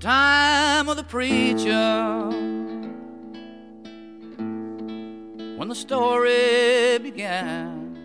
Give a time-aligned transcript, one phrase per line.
[0.00, 2.30] time of the preacher
[5.56, 7.96] when the story began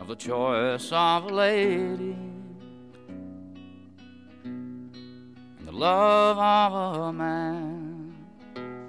[0.00, 2.16] of the choice of a lady
[4.44, 8.14] and the love of a man.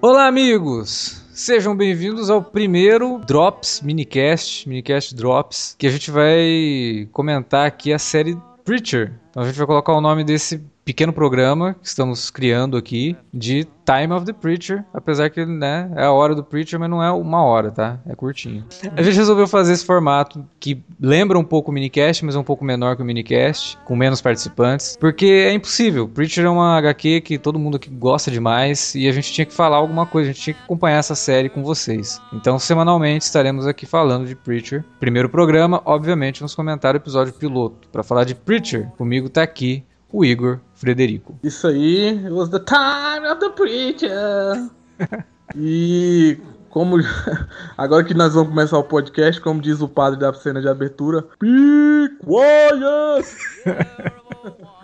[0.02, 1.26] Olá, amigos!
[1.34, 7.98] Sejam bem-vindos ao primeiro Drops Minicast, Minicast Drops, que a gente vai comentar aqui a
[7.98, 8.38] série
[8.70, 9.12] Preacher.
[9.32, 13.68] Então a gente vai colocar o nome desse pequeno programa que estamos criando aqui de
[13.86, 17.12] Time of the Preacher, apesar que né, é a hora do Preacher, mas não é
[17.12, 18.00] uma hora, tá?
[18.08, 18.66] É curtinho.
[18.96, 22.44] A gente resolveu fazer esse formato que lembra um pouco o minicast, mas é um
[22.44, 26.08] pouco menor que o minicast, com menos participantes, porque é impossível.
[26.08, 29.54] Preacher é uma HQ que todo mundo aqui gosta demais e a gente tinha que
[29.54, 32.20] falar alguma coisa, a gente tinha que acompanhar essa série com vocês.
[32.34, 34.84] Então, semanalmente estaremos aqui falando de Preacher.
[35.00, 37.88] Primeiro programa, obviamente, vamos comentar o episódio piloto.
[37.92, 41.38] Para falar de Preacher, comigo tá aqui o Igor Frederico.
[41.44, 44.70] Isso aí, it was the time of the preacher.
[45.56, 46.38] e
[46.70, 46.98] como
[47.78, 51.26] agora que nós vamos começar o podcast, como diz o padre da cena de abertura,
[51.40, 53.28] be quiet.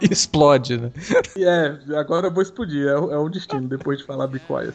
[0.11, 0.91] Explode, né?
[1.37, 4.73] É, agora eu vou explodir, é, é um destino depois de falar be quiet.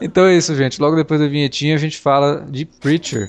[0.00, 0.80] então é isso, gente.
[0.80, 3.28] Logo depois da vinhetinha a gente fala de Preacher.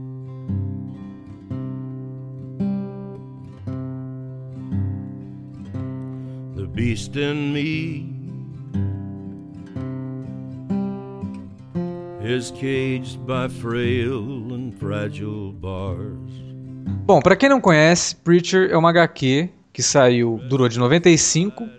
[6.81, 8.09] Beast in me
[12.23, 16.31] is caged by frail and fragile bars.
[17.05, 21.69] Bom, para quem não conhece, Preacher é uma HQ que saiu, durou de 95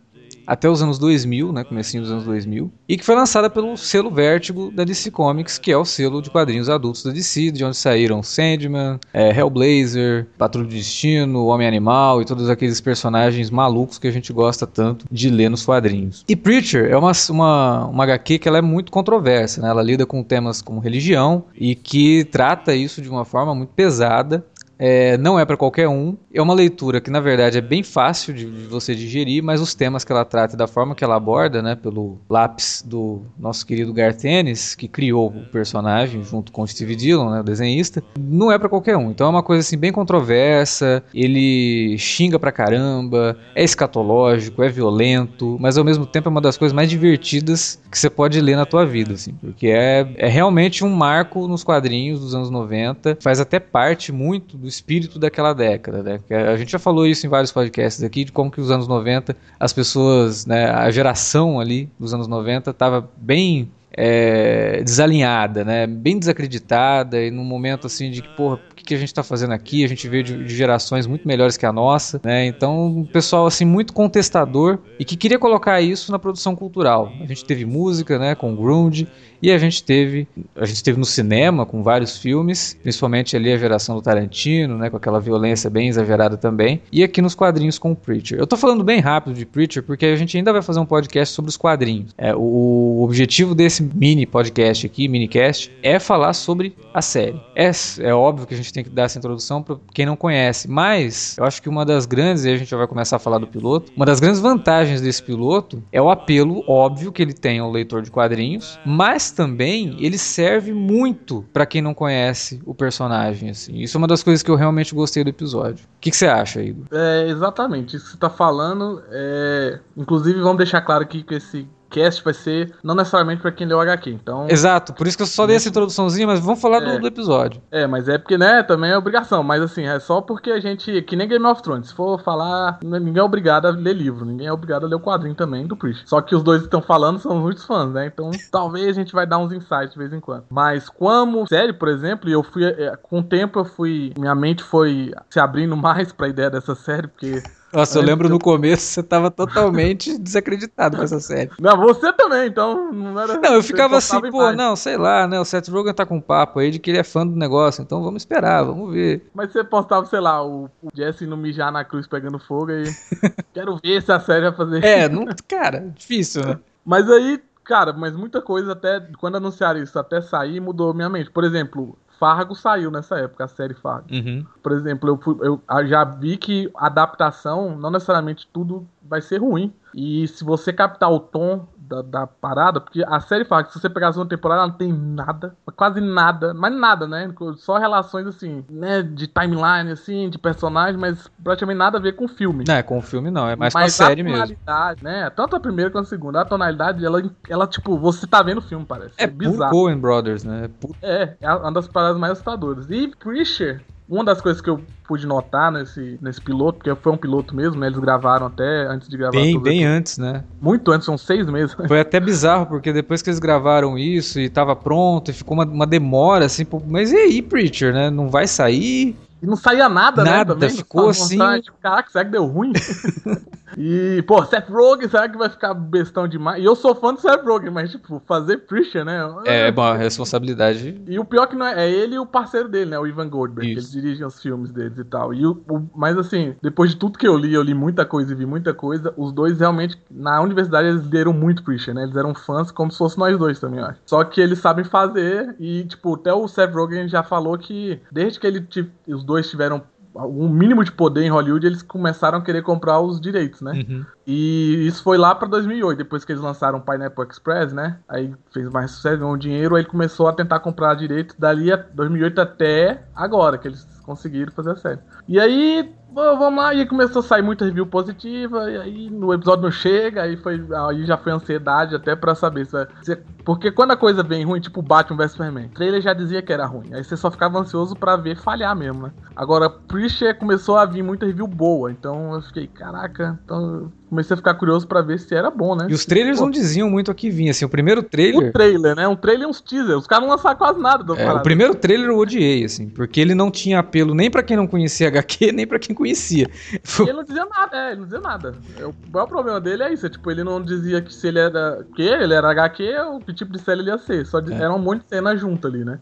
[0.46, 4.10] até os anos 2000, né, comecinho dos anos 2000, e que foi lançada pelo selo
[4.10, 7.76] Vértigo da DC Comics, que é o selo de quadrinhos adultos da DC, de onde
[7.76, 14.12] saíram Sandman, é, Hellblazer, Patrulha do Destino, Homem-Animal e todos aqueles personagens malucos que a
[14.12, 16.24] gente gosta tanto de ler nos quadrinhos.
[16.28, 19.68] E Preacher é uma, uma, uma HQ que ela é muito controversa, né?
[19.68, 24.44] ela lida com temas como religião e que trata isso de uma forma muito pesada
[24.84, 26.16] é, não é para qualquer um.
[26.34, 30.02] É uma leitura que, na verdade, é bem fácil de, você digerir, mas os temas
[30.04, 33.92] que ela trata e da forma que ela aborda, né, pelo lápis do nosso querido
[33.92, 38.50] Garth Ennis, que criou o personagem junto com o Steve Dillon, né, o desenhista, não
[38.50, 39.10] é para qualquer um.
[39.10, 41.02] Então é uma coisa assim bem controversa.
[41.12, 46.56] Ele xinga pra caramba, é escatológico, é violento, mas ao mesmo tempo é uma das
[46.56, 50.82] coisas mais divertidas que você pode ler na tua vida, assim, porque é, é realmente
[50.82, 56.02] um marco nos quadrinhos dos anos 90, faz até parte muito do espírito daquela década,
[56.02, 56.21] né?
[56.30, 59.36] A gente já falou isso em vários podcasts aqui, de como que os anos 90,
[59.58, 65.86] as pessoas, né, a geração ali dos anos 90 estava bem é, desalinhada, né?
[65.86, 69.22] Bem desacreditada e num momento assim de que, porra, o que, que a gente está
[69.22, 69.84] fazendo aqui?
[69.84, 72.46] A gente veio de, de, gerações muito melhores que a nossa, né?
[72.46, 77.12] Então, um pessoal assim muito contestador e que queria colocar isso na produção cultural.
[77.20, 79.06] A gente teve música, né, com grunge
[79.42, 83.58] e a gente teve, a gente teve no cinema com vários filmes, principalmente ali a
[83.58, 87.90] geração do Tarantino, né, com aquela violência bem exagerada também, e aqui nos quadrinhos com
[87.90, 88.38] o Preacher.
[88.38, 91.34] Eu tô falando bem rápido de Preacher porque a gente ainda vai fazer um podcast
[91.34, 92.14] sobre os quadrinhos.
[92.16, 97.40] É, o objetivo desse mini podcast aqui, minicast, é falar sobre a série.
[97.56, 97.70] É,
[98.00, 101.36] é óbvio que a gente tem que dar essa introdução para quem não conhece, mas
[101.36, 103.46] eu acho que uma das grandes, e a gente já vai começar a falar do
[103.46, 107.70] piloto, uma das grandes vantagens desse piloto é o apelo óbvio que ele tem ao
[107.70, 113.50] leitor de quadrinhos, mas também ele serve muito para quem não conhece o personagem.
[113.50, 113.80] Assim.
[113.80, 115.84] Isso é uma das coisas que eu realmente gostei do episódio.
[115.84, 116.86] O que, você acha, Igor?
[116.92, 117.96] É, exatamente.
[117.96, 119.02] Isso que você tá falando.
[119.10, 119.80] É...
[119.96, 123.80] Inclusive, vamos deixar claro aqui que esse cast vai ser não necessariamente para quem leu
[123.80, 124.10] HQ.
[124.10, 127.00] Então, Exato, por isso que eu só dei essa introduçãozinha, mas vamos falar é, do,
[127.00, 127.60] do, episódio.
[127.70, 131.02] É, mas é porque, né, também é obrigação, mas assim, é só porque a gente,
[131.02, 134.46] que nem Game of Thrones, se for falar, ninguém é obrigado a ler livro, ninguém
[134.46, 136.02] é obrigado a ler o quadrinho também do Preach.
[136.06, 138.06] Só que os dois estão falando são muitos fãs, né?
[138.06, 140.44] Então, talvez a gente vai dar uns insights de vez em quando.
[140.50, 144.62] Mas como série, por exemplo, eu fui é, com o tempo eu fui, minha mente
[144.62, 148.84] foi se abrindo mais para a ideia dessa série, porque Nossa, eu lembro no começo
[148.84, 151.50] você tava totalmente desacreditado com essa série.
[151.58, 153.40] Não, você também, então não era.
[153.40, 154.56] Não, eu ficava assim, pô, imagem.
[154.56, 155.40] não, sei lá, né?
[155.40, 157.82] O Seth Rogen tá com um papo aí de que ele é fã do negócio,
[157.82, 159.26] então vamos esperar, vamos ver.
[159.34, 162.84] Mas você postava, sei lá, o, o Jesse no mijar na cruz pegando fogo e.
[163.54, 166.58] Quero ver se a série vai fazer É, não, cara, difícil, né?
[166.84, 169.00] Mas aí, cara, mas muita coisa até.
[169.18, 171.30] Quando anunciaram isso até sair, mudou minha mente.
[171.30, 174.06] Por exemplo, Fargo saiu nessa época, a série Fargo.
[174.12, 174.46] Uhum.
[174.62, 179.72] Por exemplo, eu, fui- eu já vi que adaptação, não necessariamente tudo vai ser ruim.
[179.92, 183.90] E se você captar o tom da, da parada, porque a série Fargo, se você
[183.90, 187.32] pegar a segunda temporada, ela não tem nada, quase nada, mas nada, né?
[187.56, 189.02] Só relações assim, né?
[189.02, 192.64] De timeline, assim, de personagem, mas praticamente nada a ver com o filme.
[192.66, 194.38] Não, é com o filme não, é mais com a Mas série a mesmo.
[194.38, 195.30] tonalidade, né?
[195.30, 198.62] Tanto a primeira quanto a segunda, a tonalidade, ela, ela tipo, você tá vendo o
[198.62, 199.14] filme, parece.
[199.18, 200.70] É puro Coen Brothers, né?
[201.02, 202.86] É É, é uma das paradas mais assustadoras.
[202.90, 207.16] E Preacher, uma das coisas que eu pude notar nesse, nesse piloto, porque foi um
[207.16, 207.86] piloto mesmo, né?
[207.86, 209.96] Eles gravaram até antes de gravar Bem, bem aqui.
[209.96, 210.44] antes, né?
[210.60, 211.74] Muito antes, são seis meses.
[211.86, 215.64] Foi até bizarro, porque depois que eles gravaram isso e tava pronto, e ficou uma,
[215.64, 218.10] uma demora, assim, pô, mas e aí, Preacher, né?
[218.10, 219.16] Não vai sair?
[219.42, 220.30] E não saía nada, né?
[220.30, 221.38] Nada, Também, ficou assim-
[221.80, 222.72] caraca, será que deu ruim?
[223.76, 226.62] e, pô, Seth Rogen, será que vai ficar bestão demais?
[226.62, 229.18] E eu sou fã do Seth Rogen, mas, tipo, fazer Preacher, né?
[229.44, 231.00] É, bom, a responsabilidade.
[231.06, 232.98] E o pior que não é, é ele e o parceiro dele, né?
[232.98, 233.92] O Ivan Goldberg, que eles Isso.
[233.92, 235.32] dirigem os filmes deles e tal.
[235.34, 238.32] E o, o- mas assim, depois de tudo que eu li, eu li muita coisa
[238.32, 242.02] e vi muita coisa, os dois realmente, na universidade, eles leram muito Preacher, né?
[242.04, 243.98] Eles eram fãs como se fosse nós dois também, acho.
[244.06, 248.38] Só que eles sabem fazer e, tipo, até o Seth Rogen já falou que desde
[248.40, 248.66] que ele
[249.06, 249.82] os dois tiveram
[250.14, 253.72] algum mínimo de poder em Hollywood, eles começaram a querer comprar os direitos, né?
[253.72, 254.04] Uhum.
[254.26, 257.98] E isso foi lá pra 2008, depois que eles lançaram o Pineapple Express, né?
[258.08, 261.76] Aí fez mais sucesso, ganhou dinheiro, aí ele começou a tentar comprar direito dali a
[261.76, 265.00] 2008 até agora, que eles conseguiram fazer a série.
[265.28, 269.64] E aí, vamos lá, e começou a sair muita review positiva, e aí no episódio
[269.64, 273.92] não chega, aí, foi, aí já foi ansiedade até pra saber se, se- Porque quando
[273.92, 276.92] a coisa vem ruim, tipo Batman vs Superman, o trailer já dizia que era ruim,
[276.92, 279.12] aí você só ficava ansioso pra ver falhar mesmo, né?
[279.34, 284.36] Agora, Preacher começou a vir muita review boa, então eu fiquei, caraca, então comecei a
[284.36, 285.86] ficar curioso pra ver se era bom, né?
[285.88, 288.52] E os trailers Pô, não diziam muito o que vinha, assim, o primeiro trailer...
[288.52, 289.08] trailer, né?
[289.08, 290.00] Um trailer e uns teasers.
[290.02, 293.18] Os caras não lançaram quase nada do É, o primeiro trailer eu odiei, assim, porque
[293.18, 296.48] ele não tinha apelo nem pra quem não conhecia HQ, nem pra quem conhecia.
[296.72, 298.54] E ele não dizia nada, é, ele não dizia nada.
[298.78, 301.38] É, O maior problema dele é isso, é, tipo, ele não dizia que se ele
[301.38, 304.26] era que ele era HQ, ou que tipo de série ele ia ser.
[304.26, 304.56] Só de- É.
[304.56, 305.98] era um monte de cena junto ali, né?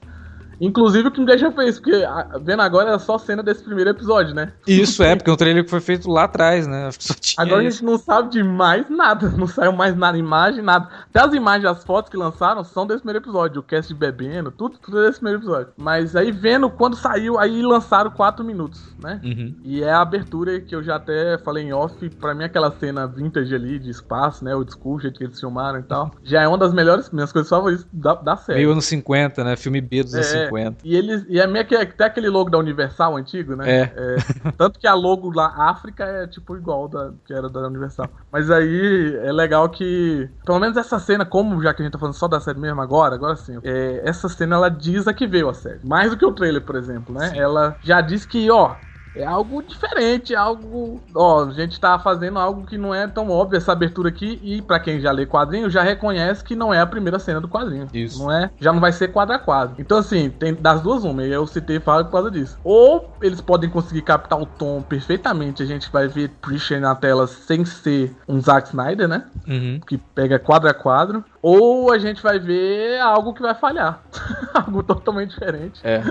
[0.61, 3.91] Inclusive o que me deixa fez, porque a- vendo agora era só cena desse primeiro
[3.91, 4.53] episódio, né?
[4.67, 6.91] Isso é, porque é um trailer que foi feito lá atrás, né?
[7.37, 7.79] Agora a isso.
[7.79, 10.89] gente não sabe de mais nada, não saiu mais nada, imagem, nada.
[11.09, 14.79] Até as imagens, as fotos que lançaram são desse primeiro episódio, o cast bebendo, tudo,
[14.79, 15.69] tudo é desse primeiro episódio.
[15.77, 19.21] Mas aí vendo quando saiu, aí lançaram 4 minutos, né?
[19.25, 19.55] Uhum.
[19.65, 23.07] E é a abertura que eu já até falei em off, pra mim aquela cena
[23.07, 24.55] vintage ali de espaço, né?
[24.55, 26.11] O discurso, jeito que eles filmaram e tal.
[26.23, 28.59] Já é uma das melhores, minhas coisas favoritas da, da série.
[28.59, 29.57] Meio anos 50, né?
[29.57, 30.50] Filme B dos anos É.
[30.59, 30.77] 50.
[30.85, 31.25] E eles.
[31.29, 33.71] E é meio que até aquele logo da Universal antigo, né?
[33.71, 34.17] É.
[34.57, 38.09] tanto que a logo lá, África, é tipo igual da, que era da Universal.
[38.31, 40.29] Mas aí é legal que.
[40.45, 42.81] Pelo menos essa cena, como já que a gente tá falando só da série mesmo
[42.81, 43.59] agora, agora sim.
[43.63, 45.81] é, essa cena ela diz a que veio a série.
[45.85, 47.33] Mais do que o trailer, por exemplo, né?
[47.35, 48.77] Ela já diz que, ó.
[49.15, 51.01] É algo diferente, algo.
[51.15, 54.41] Ó, a gente tá fazendo algo que não é tão óbvio essa abertura aqui.
[54.43, 57.49] E pra quem já lê quadrinho, já reconhece que não é a primeira cena do
[57.49, 57.89] quadrinho.
[57.93, 58.19] Isso.
[58.21, 58.51] Não é?
[58.61, 59.75] Já não vai ser quadro a quadro.
[59.79, 61.25] Então, assim, tem das duas uma.
[61.25, 62.59] E eu citei Fábio por causa disso.
[62.63, 65.63] Ou eles podem conseguir captar o tom perfeitamente.
[65.63, 69.25] A gente vai ver Preacher na tela sem ser um Zack Snyder, né?
[69.47, 69.81] Uhum.
[69.87, 71.25] Que pega quadro a quadro.
[71.43, 74.01] Ou a gente vai ver algo que vai falhar.
[74.55, 76.03] algo totalmente diferente É.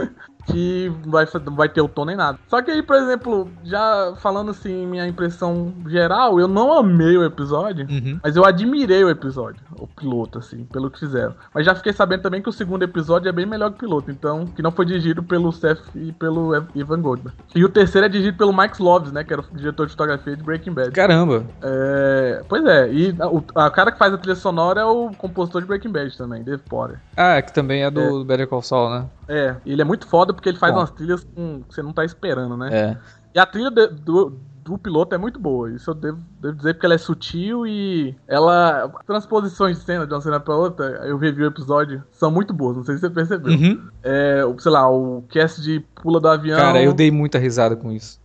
[0.48, 2.40] que não vai, vai ter o tom nem nada.
[2.48, 7.24] Só que aí, por exemplo, já falando assim, minha impressão geral, eu não amei o
[7.24, 8.20] episódio, Uhum.
[8.24, 11.36] mas eu admirei o episódio, o piloto, assim, pelo que fizeram.
[11.54, 14.10] Mas já fiquei sabendo também que o segundo episódio é bem melhor que o piloto,
[14.10, 17.38] então, que não foi dirigido pelo Seth e pelo Ivan Goldberg.
[17.54, 20.36] E o terceiro é dirigido pelo Mike Loves, né, que era o diretor de fotografia
[20.36, 20.92] de Breaking Bad.
[20.92, 21.44] Caramba.
[21.62, 25.62] É, pois é, e o a cara que faz a trilha sonora é o compositor
[25.62, 27.00] de Breaking Bad também, Dave Potter.
[27.16, 29.06] Ah, que também é do Better Call Saul, né?
[29.28, 30.80] É, ele é muito foda porque ele faz Bom.
[30.80, 32.70] umas trilhas com- que você não tá esperando, né?
[32.72, 32.98] É.
[33.36, 35.72] E a trilha de- do, do piloto é muito boa.
[35.72, 38.92] Isso eu devo, devo dizer porque ela é sutil e ela.
[39.06, 42.78] Transposições de cena de uma cena pra outra, eu revi o episódio, são muito boas.
[42.78, 43.52] Não sei se você percebeu.
[43.54, 43.88] Uhum.
[44.02, 46.58] É, sei lá, o cast de pula do avião.
[46.60, 48.20] Cara, eu dei muita risada com isso.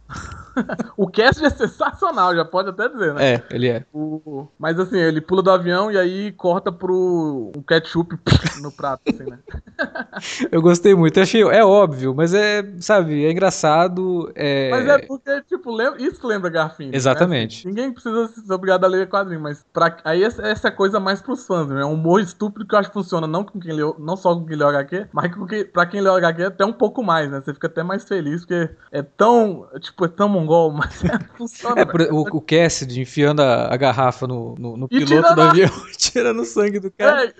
[0.96, 3.34] O cast é sensacional, já pode até dizer, né?
[3.34, 3.84] É, ele é.
[3.92, 8.16] O- Mas assim, ele pula do avião e aí corta pro um ketchup
[8.62, 9.38] no prato, assim, né?
[10.50, 11.16] Eu gostei muito.
[11.18, 14.30] Eu achei, é óbvio, mas é, sabe, é engraçado.
[14.34, 14.70] É...
[14.70, 16.90] Mas é porque, tipo, lembra, isso lembra Garfinho.
[16.90, 16.96] né?
[16.96, 17.66] Exatamente.
[17.66, 21.46] Ninguém precisa ser obrigado a ler quadrinho, mas pra, aí essa, é coisa mais pros
[21.46, 21.82] fãs, né?
[21.82, 24.34] É um humor estúpido que eu acho que funciona não, com quem leu, não só
[24.34, 27.30] com quem leu HQ, mas com quem, pra quem leu HQ até um pouco mais,
[27.30, 27.40] né?
[27.44, 31.80] Você fica até mais feliz, porque é tão, tipo, é tão mongol, mas é, funciona.
[31.80, 35.70] É, por- o, o Cassidy enfiando a, a garrafa no, no, no piloto do avião,
[35.96, 37.28] tirando o sangue do cara.
[37.28, 37.34] É,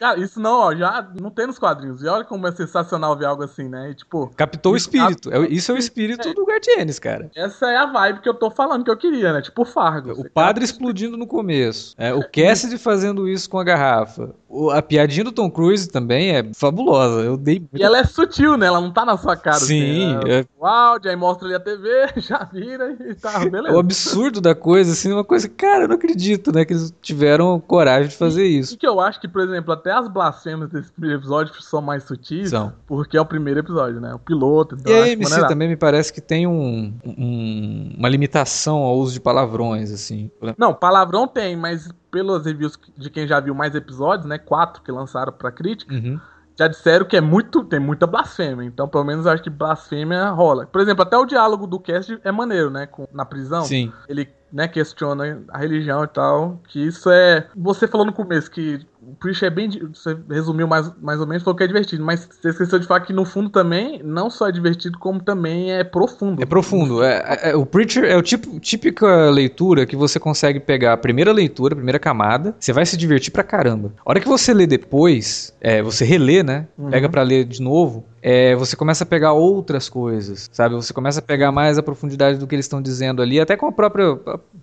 [0.00, 2.02] cara, isso não, ó, já não tem nos quadrinhos.
[2.02, 3.90] E olha como é sensacional ver algo assim, né?
[3.90, 5.32] E, tipo, Captou o espírito.
[5.32, 6.32] É, isso é o espírito É.
[6.34, 7.30] do Gartienes, cara.
[7.36, 9.42] essa é a vibe que eu tô falando que eu queria, né?
[9.42, 10.12] Tipo, Fargo.
[10.12, 11.94] O padre explodindo no começo.
[11.98, 14.34] É, o Cassidy fazendo isso com a garrafa.
[14.48, 17.20] O- a piadinha do Tom Cruise também é fabulosa.
[17.20, 18.66] Eu dei E ela é sutil, né?
[18.66, 19.58] Ela não tá na sua cara.
[19.58, 23.74] Sim, assim, é- O áudio, aí mostra ali a TV, já vira e tá, beleza.
[23.74, 27.60] O absurdo da coisa, assim, uma coisa, cara, eu não acredito, né, que eles tiveram
[27.60, 28.76] coragem de fazer E isso.
[28.76, 32.50] que eu acho que, por exemplo, até as blasfêmias desse primeiro episódio são mais sutis,
[32.50, 32.72] São.
[32.86, 34.14] porque é o primeiro episódio, né?
[34.14, 34.76] O piloto.
[34.78, 35.48] Então E a acho AMC maneirado.
[35.48, 40.30] também me parece que tem um, um- uma limitação ao uso de palavrões, assim.
[40.56, 44.38] Não, palavrão tem, mas pelos reviews de quem já viu mais episódios, né?
[44.38, 46.18] Quatro que lançaram pra crítica, Uhum.
[46.58, 47.64] já disseram que é muito.
[47.64, 48.64] Tem muita blasfêmia.
[48.66, 50.66] Então, pelo menos, eu acho que blasfêmia rola.
[50.66, 52.86] Por exemplo, até o diálogo do cast é maneiro, né?
[52.86, 53.62] Com, na prisão.
[53.64, 53.92] Sim.
[54.08, 56.60] ele né, questiona a religião e tal.
[56.66, 57.46] Que isso é.
[57.56, 59.70] Você falou no começo que o Preach é bem.
[59.92, 62.04] Você resumiu mais, mais ou menos, falou que é divertido.
[62.04, 65.72] Mas você esqueceu de falar que no fundo também, não só é divertido, como também
[65.72, 66.42] é profundo.
[66.42, 67.02] É profundo.
[67.02, 70.96] É, é- é- o Preacher é o tipo, típica leitura que você consegue pegar a
[70.96, 73.92] primeira leitura, a primeira camada, você vai se divertir pra caramba.
[74.04, 76.66] A hora que você lê depois, é, você relê, né?
[76.76, 76.90] Uhum.
[76.90, 80.74] Pega pra ler de novo, é, você começa a pegar outras coisas, sabe?
[80.74, 83.66] Você começa a pegar mais a profundidade do que eles estão dizendo ali, até com
[83.66, 84.18] a própria.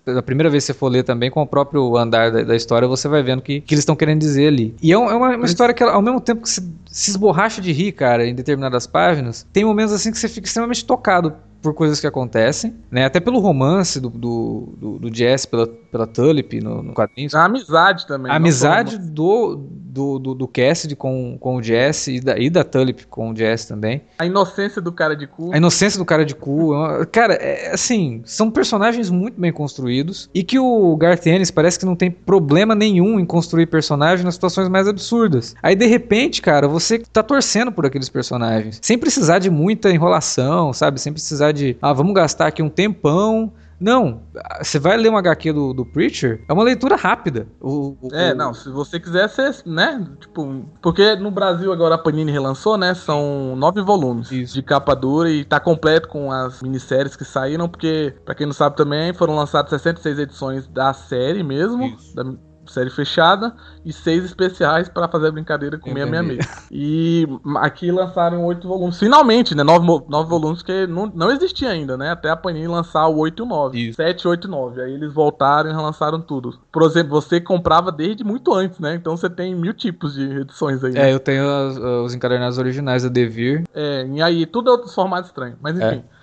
[0.06, 2.88] A primeira vez que você for ler também, com o próprio andar da, da história,
[2.88, 4.76] você vai vendo que, que eles estão querendo dizer ali.
[4.82, 6.62] E é, um- é uma, uma história que, ao mesmo tempo que se,
[6.98, 10.84] se esborracha de rir, cara, em determinadas páginas, tem momentos assim que você fica extremamente
[10.84, 13.06] tocado por coisas que acontecem, né?
[13.06, 17.30] Até pelo romance do, do, do, do Jess pela, pela Tulip no, no quadrinho.
[17.34, 18.32] A amizade também.
[18.32, 22.64] A amizade do, do, do, do Cassidy com, com o Jesse e da, e da
[22.64, 24.02] Tulip com o Jesse também.
[24.20, 25.52] A inocência do cara de cu.
[25.52, 26.74] A inocência do cara de cu.
[27.02, 31.80] é Cara, é, assim, são personagens muito bem construídos e que o Garth Ennis parece
[31.80, 35.56] que não tem problema nenhum em construir personagens nas situações mais absurdas.
[35.62, 38.80] Aí, de repente, cara, você tá torcendo por aqueles personagens.
[38.82, 41.00] Sem precisar de muita enrolação, sabe?
[41.00, 43.52] Sem precisar de, ah, vamos gastar aqui um tempão.
[43.80, 44.22] Não,
[44.60, 47.48] você vai ler um HQ do, do Preacher, é uma leitura rápida.
[47.62, 50.04] O, o- É, não, se você quiser, você, né?
[50.20, 52.96] Tipo, porque no Brasil agora a Panini relançou, né?
[52.96, 54.56] São nove volumes Isso.
[54.56, 58.54] de capa dura e tá completo com as minisséries que saíram, porque, pra quem não
[58.54, 62.24] sabe também, foram lançadas 66 edições da série mesmo, da
[62.72, 63.54] série fechada,
[63.86, 66.68] e seis especiais pra fazer a brincadeira com Eu 666.
[66.72, 69.64] E aqui lançaram oito volumes, finalmente, né?
[69.64, 72.12] Nove, nove volumes que não, não existia ainda, né?
[72.12, 73.80] Até a Panini lançar o 8 e o 9.
[73.90, 73.96] Isso.
[73.98, 74.82] 7, 8 e 9.
[74.82, 76.58] Aí eles voltaram e relançaram tudo.
[76.72, 78.96] Por exemplo, você comprava desde muito antes, né?
[78.96, 80.94] Então você tem mil tipos de edições aí.
[80.94, 81.10] né?
[81.10, 83.64] É, eu tenho as- os encadernados originais da Devir.
[83.74, 85.56] É, e aí tudo é outro formato estranho.
[85.62, 86.04] Mas enfim.
[86.14, 86.17] É,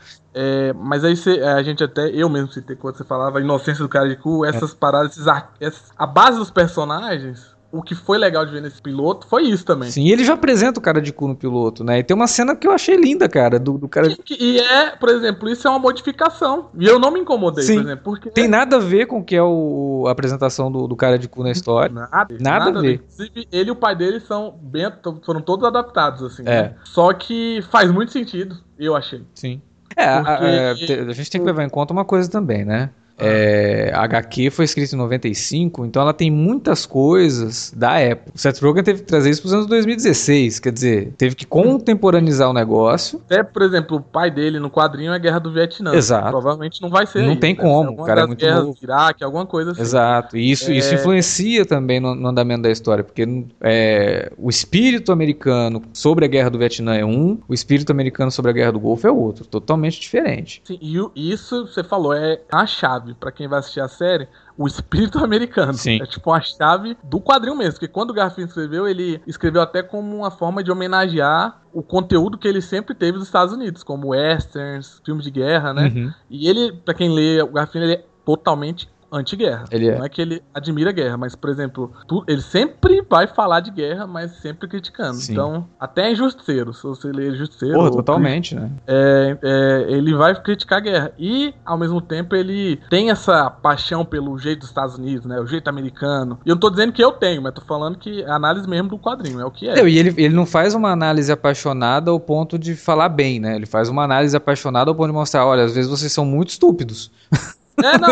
[0.76, 3.88] mas aí você- a gente até, eu mesmo citei quando você falava a inocência do
[3.88, 5.16] cara de cu, essas paradas,
[5.60, 9.64] esses a base dos personagens, o que foi legal de ver nesse piloto foi isso
[9.64, 9.90] também.
[9.90, 11.98] Sim, ele já apresenta o cara de cu no piloto, né?
[11.98, 14.06] E tem uma cena que eu achei linda, cara, do, do cara.
[14.08, 16.70] E, e é, por exemplo, isso é uma modificação.
[16.78, 17.74] E eu não me incomodei, Sim.
[17.74, 18.30] por exemplo, porque.
[18.30, 21.28] Tem nada a ver com o que é o, a apresentação do, do cara de
[21.28, 21.92] cu na história.
[21.92, 22.94] Nada, Nada a ver.
[22.94, 24.88] Inclusive, ele e o pai dele são bem,
[25.24, 26.42] foram todos adaptados, assim.
[26.46, 26.62] É.
[26.62, 26.74] né?
[26.84, 29.24] Só que faz muito sentido, eu achei.
[29.34, 29.60] Sim.
[29.96, 32.64] É, a, Porque- a- te- a gente tem que levar em conta uma coisa também,
[32.64, 32.90] né?
[33.18, 38.32] É, a HQ foi escrita em 95, então ela tem muitas coisas da época.
[38.34, 41.46] O Seth Rogen teve que trazer isso para os anos 2016, quer dizer, teve que
[41.46, 43.20] contemporaneizar o negócio.
[43.26, 45.94] Até, por exemplo, o pai dele no quadrinho é a Guerra do Vietnã.
[45.94, 46.30] Exato.
[46.30, 47.22] Provavelmente não vai ser.
[47.22, 48.78] Não aí, tem ser como, o cara é muito guerras novo.
[48.82, 49.82] Iraque, alguma coisa assim.
[49.82, 50.36] Exato.
[50.36, 50.96] E isso, isso É.
[50.96, 53.26] influencia também no, no andamento da história, porque
[53.60, 58.50] é, o espírito americano sobre a guerra do Vietnã é um, o espírito americano sobre
[58.50, 60.62] a guerra do Golfo é outro, totalmente diferente.
[60.64, 64.66] Sim, e isso, você falou, é a chave pra quem vai assistir a série, o
[64.66, 65.74] espírito americano.
[65.74, 66.00] Sim.
[66.00, 69.82] É tipo uma chave do quadrinho mesmo, porque quando o Garfield escreveu, ele escreveu até
[69.82, 74.10] como uma forma de homenagear o conteúdo que ele sempre teve dos Estados Unidos, como
[74.10, 75.92] westerns, filmes de guerra, né?
[75.94, 76.12] Uhum.
[76.30, 79.64] E ele, pra quem lê o Garfield, ele é totalmente anti-guerra.
[79.70, 79.98] Ele é.
[79.98, 83.60] Não é que ele admira a guerra, mas, por exemplo, tu- ele sempre vai falar
[83.60, 85.14] de guerra, mas sempre criticando.
[85.16, 85.32] Sim.
[85.32, 87.74] Então, até em Justiceiro, se você ler Justiceiro...
[87.74, 88.70] Porra, totalmente, né?
[88.86, 91.12] é, é, ele vai criticar a guerra.
[91.18, 95.40] E, ao mesmo tempo, ele tem essa paixão pelo jeito dos Estados Unidos, né?
[95.40, 96.38] O jeito americano.
[96.44, 98.68] E eu não tô dizendo que eu tenho, mas tô falando que é a análise
[98.68, 99.76] mesmo do quadrinho, é o que é.
[99.76, 103.56] Não, e ele, ele não faz uma análise apaixonada ao ponto de falar bem, né?
[103.56, 106.50] Ele faz uma análise apaixonada ao ponto de mostrar, olha, às vezes vocês são muito
[106.50, 107.10] estúpidos.
[107.82, 108.08] É, não.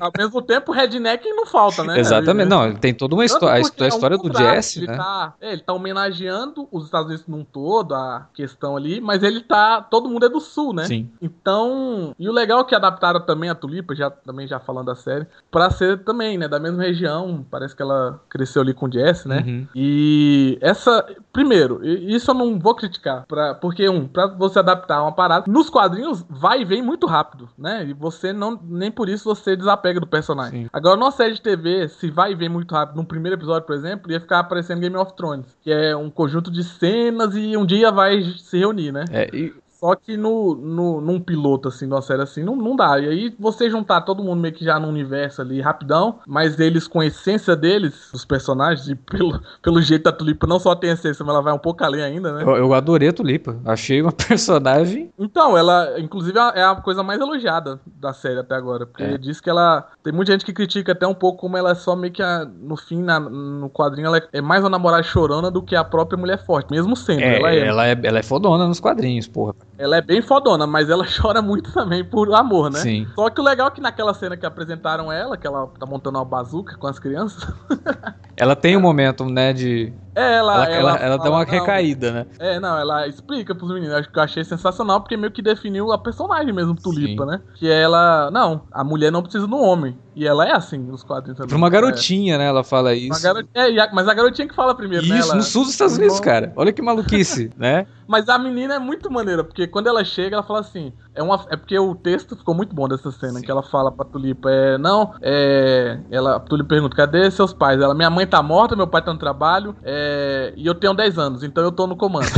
[0.00, 1.98] Ao mesmo tempo, redneck não falta, né?
[1.98, 2.40] Exatamente.
[2.42, 3.48] Ele- Não, tem toda uma história.
[3.48, 4.96] A porque histó- a é um história do Jesse, ele né?
[4.96, 9.40] Tá, é, ele tá homenageando os Estados Unidos num todo, a questão ali, mas ele
[9.40, 9.80] tá.
[9.82, 10.84] Todo mundo é do sul, né?
[10.86, 11.10] Sim.
[11.20, 12.14] Então.
[12.18, 15.26] E o legal é que adaptaram também a Tulipa, já, também já falando da série,
[15.50, 16.48] pra ser também, né?
[16.48, 17.44] Da mesma região.
[17.50, 19.42] Parece que ela cresceu ali com o Jesse, né?
[19.46, 19.66] Uhum.
[19.74, 21.04] E essa.
[21.32, 23.24] Primeiro, isso eu não vou criticar.
[23.26, 25.44] Pra, porque, um, pra você adaptar uma parada.
[25.50, 27.84] Nos quadrinhos, vai e vem muito rápido, né?
[27.84, 28.58] E você não.
[28.64, 30.62] Nem por isso você desapega do personagem.
[30.62, 30.70] Sim.
[30.72, 33.76] Agora, numa série de TV, se vai e vem muito rápido, no primeiro episódio, por
[33.76, 35.44] exemplo, ia ficar aparecendo Game of Thrones.
[35.62, 39.04] Que é um conjunto de cenas e um dia vai se reunir, né?
[39.10, 39.52] É, e-
[39.84, 42.98] Só que no, no, num piloto, assim, de uma série assim, não, não dá.
[42.98, 46.88] E aí você juntar todo mundo meio que já no universo ali rapidão, mas eles
[46.88, 50.88] com a essência deles, os personagens, e pelo, pelo jeito da Tulipa não só tem
[50.88, 52.42] essência, mas ela vai um pouco além ainda, né?
[52.44, 53.58] eu, eu adorei a Tulipa.
[53.62, 55.10] Achei uma personagem.
[55.18, 58.86] Então, ela, inclusive, é a coisa mais elogiada da série até agora.
[58.86, 59.18] Porque É.
[59.18, 59.86] diz que ela.
[60.02, 62.46] Tem muita gente que critica até um pouco como ela é só meio que a-
[62.46, 66.16] no fim, na- no quadrinho, ela é mais uma namorada chorona do que a própria
[66.16, 66.70] mulher forte.
[66.70, 67.58] Mesmo sendo, É, ela é.
[67.66, 69.54] ela, é, ela é fodona nos quadrinhos, porra.
[69.76, 72.78] Ela é bem fodona, mas ela chora muito também por amor, né?
[72.78, 73.06] Sim.
[73.14, 76.18] Só que o legal é que naquela cena que apresentaram ela, que ela tá montando
[76.18, 77.44] uma bazuca com as crianças,
[78.36, 79.92] Ela tem um momento, né, de.
[80.14, 80.66] é, ela.
[80.66, 82.26] Ela, ela, ela dá fala, uma "Não, recaída, né?
[82.38, 83.94] É, não, ela explica pros meninos.
[83.94, 87.30] Acho que eu achei sensacional, porque meio que definiu a personagem mesmo, Tulipa, Sim.
[87.30, 87.40] né?
[87.54, 88.30] Que ela.
[88.32, 89.96] Não, a mulher não precisa do homem.
[90.16, 91.48] E ela é assim nos quadrinhos também.
[91.48, 92.46] Pra uma garotinha, né?
[92.46, 93.08] Ela fala É, isso.
[93.08, 95.18] uma garo- é, a- mas a garotinha que fala primeiro, né?
[95.18, 96.52] Isso, Ela- no sul dos Estados Unidos, cara.
[96.56, 97.86] Olha que maluquice, né?
[98.06, 100.92] Mas a menina é muito maneira, porque quando ela chega, ela fala assim.
[101.14, 104.04] É, uma, é porque o texto ficou muito bom dessa cena, que ela fala pra
[104.04, 104.76] Tulipa, é.
[104.76, 106.00] Não, é.
[106.10, 107.80] Ela, a Tulipa pergunta, cadê seus pais?
[107.80, 111.18] Ela, minha mãe tá morta, meu pai tá no trabalho, é, e eu tenho 10
[111.18, 112.26] anos, então eu tô no comando.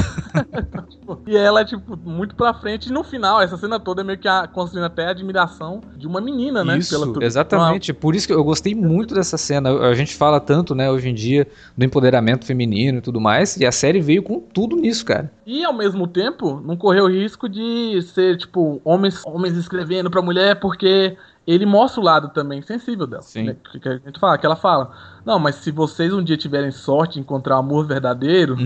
[0.89, 4.19] Tipo, e ela, tipo, muito pra frente, e no final, essa cena toda é meio
[4.19, 6.79] que a, construindo até a admiração de uma menina, né?
[6.79, 7.25] Isso, Tulipa.
[7.25, 7.93] exatamente.
[7.93, 9.71] Por isso que eu gostei muito dessa cena.
[9.71, 13.65] A gente fala tanto, né, hoje em dia, do empoderamento feminino e tudo mais, e
[13.67, 15.31] a série veio com tudo nisso, cara.
[15.45, 20.23] E ao mesmo tempo, não correu o risco de ser, tipo, homens, homens escrevendo pra
[20.23, 23.23] mulher, porque ele mostra o lado também sensível dela.
[23.23, 23.45] Sim.
[23.45, 23.57] né?
[23.81, 24.93] Que, a gente fala, que ela fala.
[25.25, 28.57] Não, mas se vocês um dia tiverem sorte de encontrar o amor verdadeiro,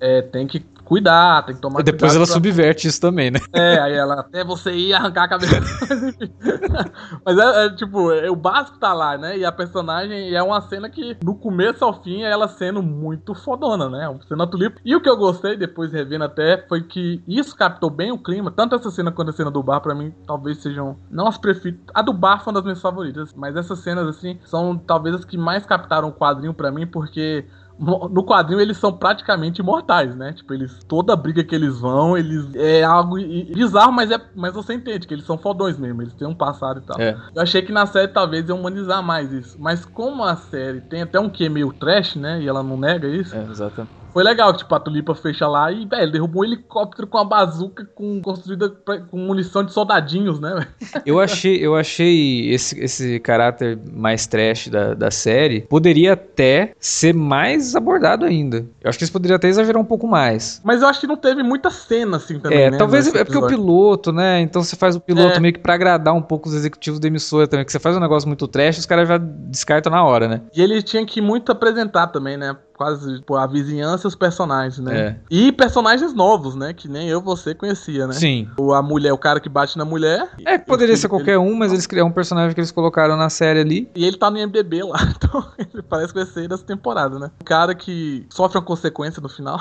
[0.00, 3.38] é, tem que cuidar, tem que tomar E depois ela pra- subverte isso também, né?
[3.52, 5.54] É, aí ela até você ir arrancar a cabeça.
[7.24, 9.38] Mas, é, é, tipo, é, o básico tá lá, né?
[9.38, 13.36] E a personagem é uma cena que, do começo ao fim, é ela sendo muito
[13.36, 14.08] fodona, né?
[14.08, 14.80] Uma cena tulipa.
[14.84, 18.50] E o que eu gostei, depois revendo até, foi que isso captou bem o clima.
[18.50, 20.96] Tanto essa cena quanto a cena do bar, pra mim, talvez sejam.
[21.08, 21.84] Não as preferidas.
[21.94, 23.32] A do bar foi uma das minhas favoritas.
[23.36, 27.44] Mas essas cenas, assim, são talvez as que mais captaram o quadrinho pra mim, porque
[27.80, 30.32] no quadrinho eles são praticamente imortais, né?
[30.32, 34.74] Tipo, eles toda briga que eles vão, eles é algo bizarro, mas é mas você
[34.74, 37.00] entende que eles são fodões mesmo, eles têm um passado e tal.
[37.00, 37.16] É.
[37.34, 41.02] Eu achei que na série talvez ia humanizar mais isso, mas como a série tem
[41.02, 42.42] até um que meio trash, né?
[42.42, 43.34] E ela não nega isso.
[43.34, 43.99] É, exatamente.
[44.12, 47.24] Foi legal que tipo a Tulipa fecha lá e, velho, derrubou um helicóptero com uma
[47.24, 50.66] bazuca com construída pra- com munição de soldadinhos, né?
[51.06, 57.14] Eu achei, eu achei esse, esse caráter mais trash da, da série poderia até ser
[57.14, 58.66] mais abordado ainda.
[58.80, 60.60] Eu acho que eles poderiam até exagerar um pouco mais.
[60.64, 63.38] Mas eu acho que não teve muita cena assim também, é, né, talvez é porque
[63.38, 64.40] o piloto, né?
[64.40, 65.40] Então você faz o piloto É.
[65.40, 67.64] meio que pra agradar um pouco os executivos da emissora também.
[67.64, 70.40] Que você faz um negócio muito trash, os caras já descartam na hora, né?
[70.54, 72.56] E ele tinha que muito apresentar também, né?
[72.80, 74.98] Quase tipo, a vizinhança e os personagens, né?
[74.98, 75.16] É.
[75.30, 76.72] E personagens novos, né?
[76.72, 78.14] Que nem eu você conhecia, né?
[78.14, 78.48] Sim.
[78.56, 80.30] O, a mulher, o cara que bate na mulher.
[80.46, 83.60] É poderia ser qualquer um, mas eles criaram um personagem que eles colocaram na série
[83.60, 83.90] ali.
[83.94, 87.30] E ele tá no IMDB lá, então ele parece que vai ser dessa temporada, né?
[87.38, 89.60] O cara que sofre uma consequência no final.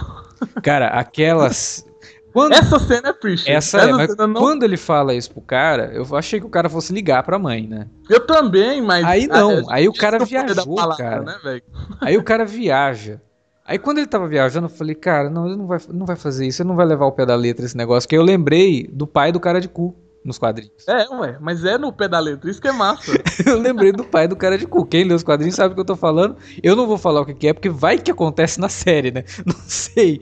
[0.63, 1.85] Cara, aquelas.
[2.31, 2.53] Quando...
[2.53, 3.53] Essa cena é Preacher.
[3.55, 6.49] Essa é, mas cena não- quando ele fala isso pro cara, eu achei que o
[6.49, 7.87] cara fosse ligar pra mãe, né?
[8.09, 9.03] Eu também, mas.
[9.05, 11.21] Aí não, Ah, aí o cara é viajou, cara.
[11.21, 11.61] Né?
[12.01, 13.19] Aí o cara viaja.
[13.65, 16.47] Aí quando ele tava viajando, eu falei, cara, não, ele não vai, não vai fazer
[16.47, 18.07] isso, ele não vai levar o pé da letra esse negócio.
[18.07, 19.95] Porque eu lembrei do pai do cara de cu.
[20.23, 20.87] Nos quadrinhos.
[20.87, 23.11] É, ué, mas é no pé da letra, isso que é massa.
[23.45, 24.85] eu lembrei do pai do cara de cu.
[24.85, 26.35] Quem lê os quadrinhos sabe o que eu tô falando.
[26.61, 29.23] Eu não vou falar o que, que é, porque vai que acontece na série, né?
[29.45, 30.21] Não sei.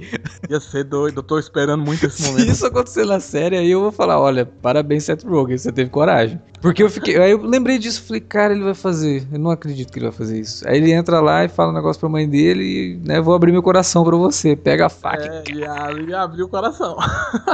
[0.50, 2.50] Ia ser doido, eu tô esperando muito esse Se momento.
[2.50, 6.40] isso acontecer na série, aí eu vou falar: olha, parabéns, Seth Rogen, você teve coragem.
[6.62, 7.18] Porque eu fiquei.
[7.22, 9.28] Aí eu lembrei disso, falei, cara, ele vai fazer.
[9.32, 10.68] Eu não acredito que ele vai fazer isso.
[10.68, 13.52] Aí ele entra lá e fala um negócio pra mãe dele e, né, vou abrir
[13.52, 14.56] meu coração pra você.
[14.56, 15.26] Pega a faca.
[15.26, 16.98] É, e e abriu o coração.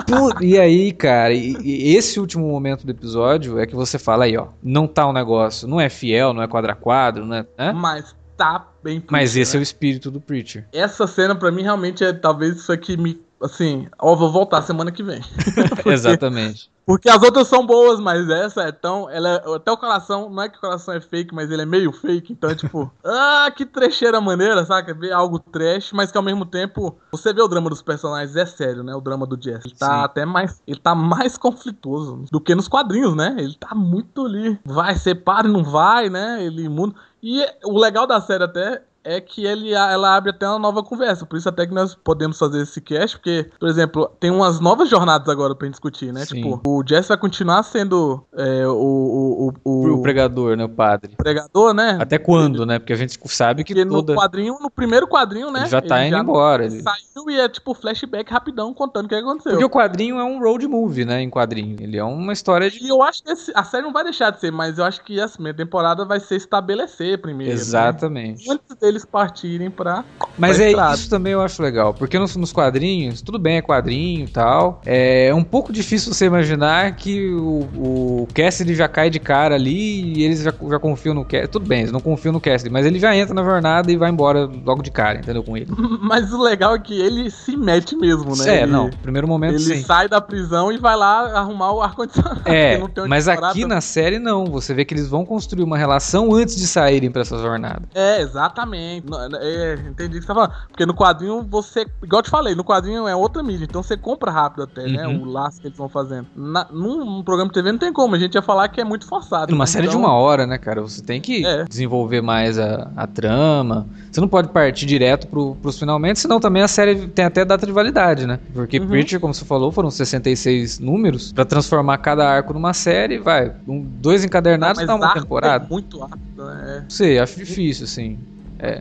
[0.08, 4.26] Pô, e aí, cara, e, e esse último momento do episódio é que você fala
[4.26, 7.46] aí, ó, não tá um negócio, não é fiel, não é quadra a quadro, né?
[7.74, 9.62] Mas tá bem Mas Preacher, esse é né?
[9.62, 10.67] o espírito do Preacher.
[10.74, 13.22] Essa cena pra mim realmente é talvez isso aqui me.
[13.43, 15.21] Assim, ó, vou voltar semana que vem.
[15.86, 16.71] Exatamente.
[16.86, 19.10] Porque as outras são boas, mas essa é tão.
[19.10, 21.65] Ela é- até o coração, não é que o coração é fake, mas ele é
[21.65, 22.32] meio fake.
[22.32, 24.93] Então é tipo, ah, que trecheira maneira, saca?
[24.93, 26.97] Ver algo trash, mas que ao mesmo tempo.
[27.12, 28.95] Você vê o drama dos personagens, é sério, né?
[28.95, 29.65] O drama do Jess.
[29.65, 30.03] Ele tá Sim.
[30.03, 30.62] até mais.
[30.65, 33.36] Ele tá mais conflituoso do que nos quadrinhos, né?
[33.38, 34.58] Ele tá muito ali.
[34.65, 36.43] Vai, separa e não vai, né?
[36.43, 36.95] Ele muda.
[37.21, 41.26] E o legal da série até é que ele, ela abre até uma nova conversa.
[41.26, 44.89] Por isso até que nós podemos fazer esse cast, porque, por exemplo, tem umas novas
[44.89, 46.26] jornadas agora pra gente discutir, né?
[46.26, 46.36] Sim.
[46.42, 51.16] Tipo, o Jess vai continuar sendo é, o, o, o, O pregador, né, o padre.
[51.18, 51.98] pregador, né?
[52.00, 52.80] Até quando, né?
[52.80, 54.16] Porque a gente sabe que Porque no toda...
[54.16, 55.62] quadrinho, no primeiro quadrinho, né?
[55.62, 56.66] Ele já tá indo embora.
[56.66, 56.82] Ele...
[56.82, 59.52] Saiu e é tipo flashback rapidão contando o que aconteceu.
[59.54, 61.78] Porque o quadrinho é um road movie, né, em quadrinho.
[61.80, 62.84] Ele é uma história de...
[62.84, 65.04] E eu acho que esse- a série não vai deixar de ser, mas eu acho
[65.04, 67.54] que essa primeira temporada vai ser estabelecer primeiro.
[67.54, 67.60] né?
[67.60, 68.50] Exatamente.
[68.50, 70.03] Antes deles partirem pra.
[70.38, 70.95] Mas pra é estrada.
[70.95, 74.82] isso também eu acho legal, porque nos, nos quadrinhos, tudo bem, é quadrinho e tal.
[74.86, 80.17] É um pouco difícil você imaginar que o, o Cassidy já cai de cara ali
[80.17, 81.49] e eles já, já confiam no Cassidy.
[81.49, 84.10] Tudo bem, eles não confiam no Cassidy, mas ele já entra na jornada e vai
[84.10, 85.43] embora logo de cara, entendeu?
[85.43, 85.67] Com ele.
[86.03, 88.58] Mas o legal é que ele se mete mesmo, né?
[88.60, 89.84] é, Ele- não, primeiro momento Ele sim.
[89.84, 92.41] sai da prisão e vai lá arrumar o ar-condicionado.
[92.45, 94.45] É, mas aqui na série não.
[94.45, 97.84] Você vê que eles vão construir uma relação antes de saírem pra essa jornada.
[97.95, 98.83] É, exatamente.
[99.06, 100.54] Não, É, entendi o que você tá falando.
[100.69, 101.86] Porque no quadrinho você.
[102.04, 105.08] Igual eu te falei, no quadrinho é outra mídia, então você compra rápido até, né?
[105.08, 105.22] Uhum.
[105.24, 106.28] O laço que eles vão fazendo.
[106.36, 108.84] Na, num, num programa de TV não tem como, a gente ia falar que é
[108.84, 109.52] muito forçado.
[109.52, 109.67] Numa né?
[109.67, 110.82] série de Então, uma hora, né, cara?
[110.82, 111.65] Você tem que É.
[111.65, 113.88] desenvolver mais a, a trama.
[114.12, 117.65] Você não pode partir direto pro, pros finalmente, senão também a série tem até data
[117.65, 118.39] de validade, né?
[118.54, 118.88] Porque Uhum.
[118.88, 123.54] Preacher, como você falou, foram 66 números pra transformar cada arco numa série, vai.
[123.67, 125.65] Um, dois encadernados dá uma arco temporada.
[125.65, 126.63] É muito rápido, né?
[126.78, 126.82] É.
[126.82, 128.19] Não sei, acho difícil, assim.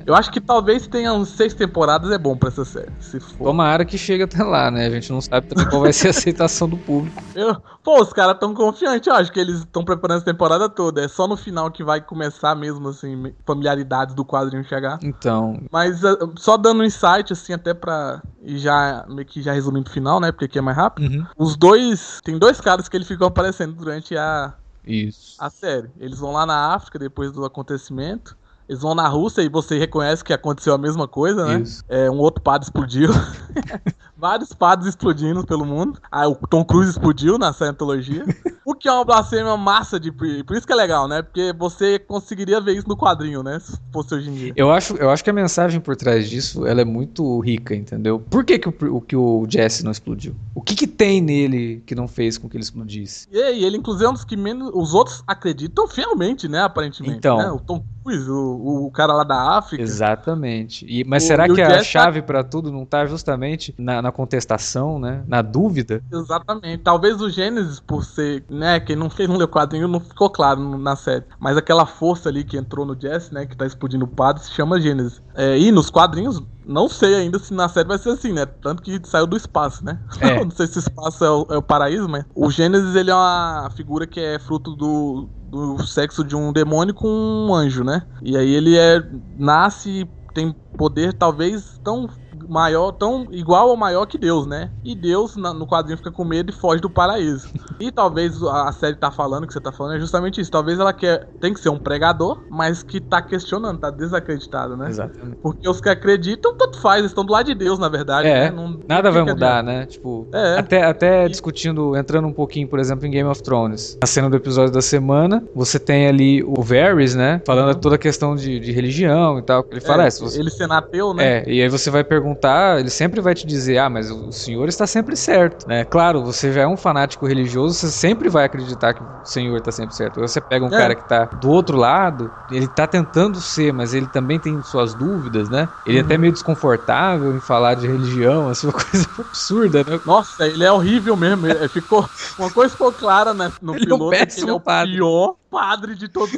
[0.06, 2.92] Eu acho que talvez tenha uns seis temporadas, é bom pra essa série.
[3.00, 3.44] Se for.
[3.46, 4.86] Tomara que chegue até lá, né?
[4.86, 7.22] A gente não sabe também qual vai ser a aceitação do público.
[7.34, 11.04] Eu- Pô, os caras tão confiantes, eu acho que eles estão preparando essa temporada toda.
[11.04, 15.00] É só no final que vai começar mesmo, assim, familiaridades do quadrinho chegar.
[15.02, 18.22] Então, Mas ah, só dando um insight, assim, até pra.
[18.40, 20.30] E já, meio que já resumindo o final, né?
[20.30, 21.10] Porque aqui é mais rápido.
[21.12, 22.20] uhum, Os dois.
[22.22, 24.54] Tem dois caras que eles ficam aparecendo durante a,
[24.86, 25.34] isso.
[25.40, 25.90] a série.
[25.98, 28.36] Eles vão lá na África depois do acontecimento.
[28.72, 31.60] Eles vão na Rússia e você reconhece que aconteceu a mesma coisa, né?
[31.60, 31.84] Isso.
[31.86, 33.10] É, um outro padre explodiu.
[34.22, 35.98] Vários padres explodindo pelo mundo.
[36.08, 38.24] Ah, o Tom Cruise explodiu na Scientologia.
[38.64, 40.12] o que é uma blasfêmia massa de.
[40.12, 41.22] Por isso que é legal, né?
[41.22, 43.58] Porque você conseguiria ver isso no quadrinho, né?
[43.58, 44.52] Se fosse hoje em dia.
[44.54, 48.20] Eu acho, eu acho que a mensagem por trás disso ela é muito rica, entendeu?
[48.20, 50.36] Por que, que o, que o Jesse não explodiu?
[50.54, 53.26] O que, que tem nele que não fez com que ele explodisse?
[53.32, 54.70] E, e ele, inclusive, é um dos que menos.
[54.72, 56.60] Os outros acreditam fielmente, né?
[56.62, 57.16] Aparentemente.
[57.16, 57.38] Então.
[57.38, 57.50] né?
[57.50, 59.82] O Tom Cruise, o, o cara lá da África.
[59.82, 60.86] Exatamente.
[60.88, 64.00] E, mas O- será que a Jesse tá- chave pra tudo não tá justamente na,
[64.00, 65.24] na contestação, né?
[65.26, 66.02] Na dúvida?
[66.12, 66.82] Exatamente.
[66.82, 70.78] Talvez o Gênesis, por ser, né, quem não fez não leu quadrinho, não ficou claro
[70.78, 71.24] na série.
[71.38, 74.50] Mas aquela força ali que entrou no Jesse, né, que tá explodindo o padre, se
[74.52, 75.22] chama Gênesis.
[75.34, 78.46] É, e nos quadrinhos, não sei ainda se na série vai ser assim, né?
[78.46, 79.98] Tanto que saiu do espaço, né?
[80.20, 80.42] É.
[80.44, 83.14] não sei se o espaço é o, é o paraíso, mas o Gênesis, ele é
[83.14, 88.02] uma figura que é fruto do, do sexo de um demônio com um anjo, né?
[88.22, 89.02] E aí ele é
[89.36, 92.08] nasce e tem poder talvez tão
[92.52, 94.70] maior, tão igual ou maior que Deus, né?
[94.84, 97.48] E Deus na- no quadrinho fica com medo e foge do paraíso.
[97.80, 100.50] E talvez a série tá falando, que você tá falando, é justamente isso.
[100.50, 104.88] Talvez ela quer, tem que ser um pregador, mas que tá questionando, tá desacreditado, né?
[104.90, 105.38] Exatamente.
[105.42, 108.28] Porque os que acreditam, tanto faz, eles estão do lado de Deus, na verdade.
[108.28, 108.50] É, né?
[108.50, 109.86] Não- Nada vai mudar, né?
[109.86, 110.58] Tipo, É.
[110.58, 113.96] até, até discutindo, entrando um pouquinho, por exemplo, em Game of Thrones.
[114.00, 117.40] Na cena do episódio da semana, você tem ali o Varys, né?
[117.46, 119.64] Falando toda a questão de, de religião e tal.
[119.70, 120.38] Ele fala, É, é, se você...
[120.40, 121.38] Ele sendo ateu, né?
[121.38, 124.32] É, e aí você vai perguntar voltar, ele sempre vai te dizer, ah, mas o
[124.32, 125.84] senhor está sempre certo, né?
[125.84, 129.70] Claro, você já é um fanático religioso, você sempre vai acreditar que o senhor está
[129.70, 130.20] sempre certo.
[130.20, 130.76] Você pega um É.
[130.76, 134.94] cara que tá do outro lado, ele tá tentando ser, mas ele também tem suas
[134.94, 135.68] dúvidas, né?
[135.86, 140.00] Ele é até meio desconfortável em falar de religião, assim, uma coisa absurda, né?
[140.04, 141.46] Nossa, ele é horrível mesmo.
[141.46, 144.46] Ele ficou, uma coisa ficou clara né, no Ele é um piloto, é que péssimo
[144.46, 144.94] ele é o padre.
[144.94, 146.34] pior padre de todos.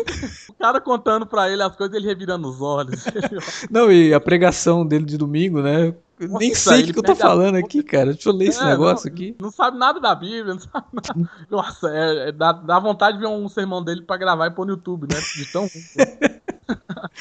[0.49, 3.05] O cara contando pra ele as coisas, ele revirando os olhos.
[3.71, 5.95] Não, e a pregação dele de domingo, né?
[6.25, 8.13] Eu nem Nossa, sei o que, eu tô a falando aqui, cara.
[8.13, 9.37] Deixa eu ler esse É, negócio não- aqui.
[9.41, 11.31] Não sabe nada da Bíblia, não sabe nada.
[11.51, 14.67] Nossa, é, é- dá, dá vontade de ver um sermão dele pra gravar e pôr
[14.67, 15.21] no YouTube, né?
[15.37, 16.41] De tão ruim.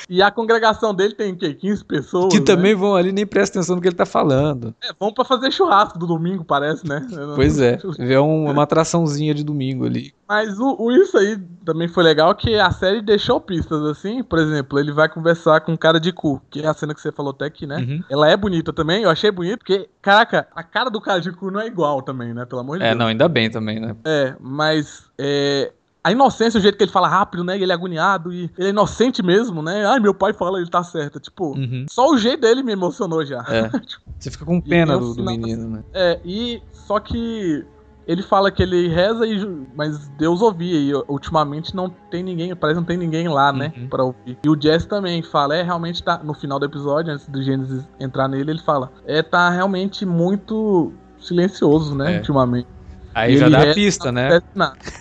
[0.10, 1.54] e a congregação dele tem o quê?
[1.54, 2.32] 15 pessoas.
[2.34, 2.46] Que né?
[2.46, 4.74] também vão ali e nem prestam atenção no que ele tá falando.
[4.84, 7.06] É, vão pra fazer churrasco do domingo, parece, né?
[7.36, 7.80] Pois é.
[8.00, 10.14] É um- uma atraçãozinha de domingo ali.
[10.28, 14.24] Mas o, o- isso aí também foi legal que a série deixou pistas assim.
[14.24, 17.02] Por exemplo, ele vai conversar com um cara de cu, que é a cena que
[17.02, 17.78] você falou até aqui, né?
[17.78, 18.04] Uhum.
[18.10, 21.68] Ela é bonita também, eu achei bonito, porque, caraca, a cara do cu não é
[21.68, 22.46] igual também, né?
[22.46, 23.00] Pelo amor de É, Deus.
[23.00, 23.96] não, ainda bem também, né?
[24.06, 25.72] É, mas é,
[26.04, 27.58] a inocência, o jeito que ele fala rápido, né?
[27.58, 29.86] e Ele é agoniado e ele é inocente mesmo, né?
[29.86, 31.20] Ai, meu pai fala, ele tá certo.
[31.20, 31.86] Tipo, Uhum.
[31.90, 33.40] só o jeito dele me emocionou já.
[33.48, 33.70] É.
[34.20, 35.84] Você fica com pena do, do menino, né?
[35.94, 37.66] É, e só que
[38.08, 40.78] ele fala que ele reza, e, mas Deus ouvia.
[40.78, 43.74] E ultimamente não tem ninguém, parece que não tem ninguém lá, né?
[43.76, 43.88] Uhum.
[43.88, 44.38] Pra ouvir.
[44.44, 46.20] E o Jesse também fala, é realmente tá.
[46.24, 50.92] No final do episódio, antes do Gênesis entrar nele, ele fala, é, tá realmente muito
[51.20, 52.16] silencioso, né?
[52.16, 52.18] É.
[52.18, 52.68] Ultimamente.
[53.16, 54.42] Aí E já dá a reza, pista, não né?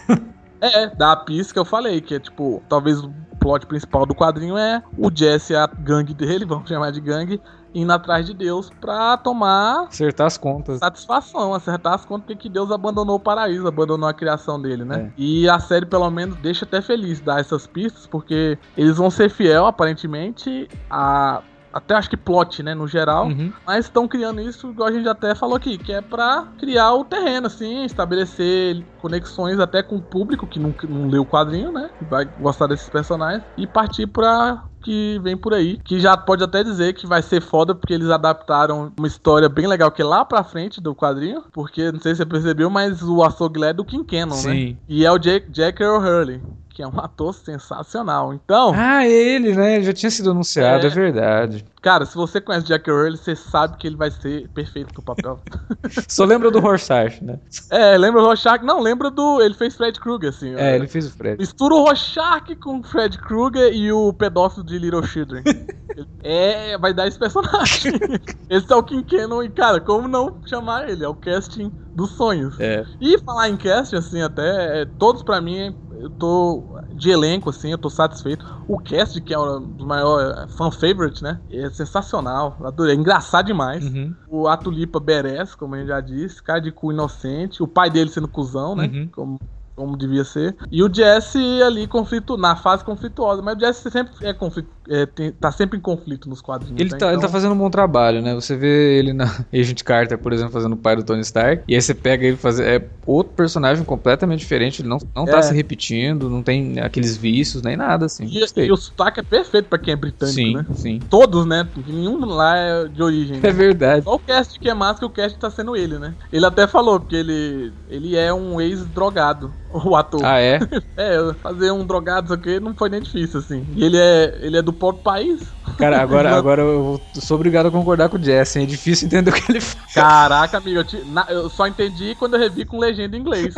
[0.61, 3.03] é, dá a pista que eu falei, que é tipo, talvez
[3.43, 7.41] plot principal do quadrinho é o Jesse e a gangue dele, vamos chamar de gangue,
[7.75, 10.79] indo atrás de Deus pra tomar Acertar as contas.
[10.79, 15.11] satisfação, acertar as contas porque que Deus abandonou o paraíso, abandonou a criação dele, né?
[15.11, 15.13] É.
[15.17, 19.31] E a série, pelo menos, deixa até feliz dar essas pistas, porque eles vão ser
[19.31, 21.43] fiel, aparentemente, a.
[21.73, 23.27] Até acho que plot, né, no geral.
[23.27, 23.53] Uhum.
[23.67, 27.05] Mas estão criando isso, igual a gente até falou aqui, que é pra criar o
[27.05, 31.91] terreno, assim, estabelecer conexões até com o público que não, não leu o quadrinho, né?
[31.99, 33.43] Que vai gostar desses personagens.
[33.57, 35.79] E partir pra que vem por aí.
[35.85, 39.67] Que já pode até dizer que vai ser foda, porque eles adaptaram uma história bem
[39.67, 41.43] legal que é lá pra frente do quadrinho.
[41.53, 44.41] Porque, não sei se você percebeu, mas o açougue é do King Cannon, né?
[44.41, 44.79] Sim.
[44.89, 48.33] E é o Jack, Jack Earl Hurley, que é um ator sensacional.
[48.35, 48.73] Então.
[48.77, 49.77] Ah, ele, né?
[49.77, 50.93] Ele já tinha sido anunciado, é, É.
[50.93, 51.65] verdade.
[51.83, 55.41] Cara, se você conhece Jack Earl, você sabe que ele vai ser perfeito pro papel.
[56.09, 57.41] Só lembra do Rorschach, né?
[57.71, 58.65] é, lembra o Rorschach?
[58.65, 59.43] Não, lembra do...
[59.43, 60.55] Ele fez Fred Krueger, assim.
[60.55, 60.75] É, ó.
[60.77, 61.39] ele fez o Fred.
[61.39, 65.43] Mistura o Rorschach com o Fred Krueger e o pedófilo de Little Children.
[66.23, 67.95] é, vai dar esse personagem.
[68.49, 71.05] esse é o Kim Cannon e, cara, como não chamar ele?
[71.05, 72.61] É o casting dos sonhos.
[72.61, 72.85] É.
[73.01, 77.71] E falar em casting, assim, até, é, todos pra mim, eu tô de elenco, assim,
[77.71, 78.45] eu tô satisfeito.
[78.67, 81.41] O cast, que é um dos maiores fan favorite, né?
[81.49, 82.57] É sensacional.
[82.65, 82.97] Adorei.
[82.97, 83.85] É engraçado demais.
[83.85, 84.13] Uhum.
[84.27, 87.63] O Atulipa Beres, como a gente já disse, cara de cu inocente.
[87.63, 88.91] O pai dele sendo cuzão, né?
[88.93, 89.09] Uhum.
[89.13, 89.41] Como,
[89.75, 90.55] como devia ser.
[90.71, 93.43] E o Jesse ali conflito, na fase conflituosa.
[93.43, 96.79] Mas o Jesse sempre é conflito, é, tem- tá sempre em conflito nos quadrinhos.
[96.81, 96.99] Ele né?
[96.99, 98.35] tá, ele tá Então- fazendo um bom trabalho, né?
[98.35, 101.75] Você vê ele na Agent Carter, por exemplo, fazendo o pai do Tony Stark, e
[101.75, 102.65] aí você pega ele fazer.
[102.83, 105.43] É outro personagem completamente diferente, ele não, não tá É.
[105.43, 108.25] se repetindo, não tem aqueles vícios, nem nada, assim.
[108.27, 108.67] E, Gostei.
[108.67, 110.67] e o sotaque é perfeito pra quem é britânico, sim, né?
[110.75, 110.99] sim.
[111.11, 111.67] Todos, né?
[111.73, 113.41] Porque Nenhum lá é de origem.
[113.41, 113.49] né?
[113.49, 114.05] É verdade.
[114.05, 116.15] Só o cast que é massa que o cast tá sendo ele, né?
[116.33, 120.21] Ele até falou, porque ele, ele é um ex-drogado, o ator.
[120.25, 120.59] Ah, é?
[120.97, 123.67] É, fazer um drogado, isso aqui não foi nem difícil, assim.
[123.75, 125.41] E ele é, ele é do próprio país.
[125.77, 128.61] Cara, agora, agora eu sou obrigado a concordar com o Jesse?
[128.61, 129.83] É difícil entender o que ele fala.
[129.95, 133.55] Caraca, amigo, eu, te- na- eu só entendi quando eu revi com legenda em inglês,